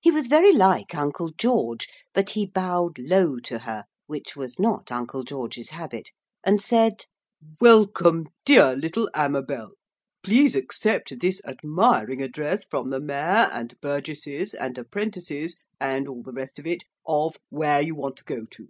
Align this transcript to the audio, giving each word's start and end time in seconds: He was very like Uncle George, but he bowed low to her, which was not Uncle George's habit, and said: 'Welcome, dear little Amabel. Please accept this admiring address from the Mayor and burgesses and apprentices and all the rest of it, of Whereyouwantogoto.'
He 0.00 0.10
was 0.10 0.26
very 0.26 0.52
like 0.52 0.94
Uncle 0.94 1.30
George, 1.30 1.88
but 2.12 2.28
he 2.28 2.44
bowed 2.44 2.98
low 2.98 3.38
to 3.38 3.60
her, 3.60 3.84
which 4.06 4.36
was 4.36 4.58
not 4.60 4.92
Uncle 4.92 5.22
George's 5.24 5.70
habit, 5.70 6.10
and 6.44 6.60
said: 6.60 7.06
'Welcome, 7.58 8.28
dear 8.44 8.76
little 8.76 9.08
Amabel. 9.14 9.70
Please 10.22 10.54
accept 10.54 11.18
this 11.20 11.40
admiring 11.46 12.20
address 12.20 12.66
from 12.66 12.90
the 12.90 13.00
Mayor 13.00 13.48
and 13.50 13.80
burgesses 13.80 14.52
and 14.52 14.76
apprentices 14.76 15.56
and 15.80 16.06
all 16.06 16.22
the 16.22 16.34
rest 16.34 16.58
of 16.58 16.66
it, 16.66 16.84
of 17.06 17.38
Whereyouwantogoto.' 17.50 18.66